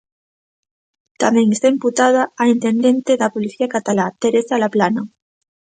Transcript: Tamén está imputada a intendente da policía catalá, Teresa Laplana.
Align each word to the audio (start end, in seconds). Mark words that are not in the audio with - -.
Tamén 1.21 1.47
está 1.55 1.67
imputada 1.75 2.21
a 2.41 2.43
intendente 2.55 3.11
da 3.21 3.33
policía 3.35 3.71
catalá, 3.75 4.05
Teresa 4.21 4.55
Laplana. 4.63 5.01